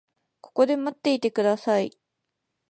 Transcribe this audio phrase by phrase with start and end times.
[0.41, 1.95] ここで待っていてください。